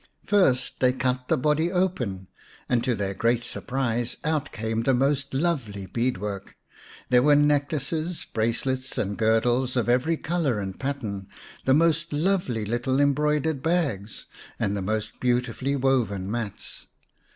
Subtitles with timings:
[0.25, 2.25] First they cut the body open,
[2.67, 6.55] and to their great surprise out came the most lovely bead work.
[7.11, 10.79] There were necklaces, bracelets, and 201 Nya nya Bulembu; xvn girdles of every colour and
[10.79, 11.27] pattern,
[11.65, 14.25] the most lovely little embroidered bags,
[14.59, 16.87] and the most beautifully woven mats.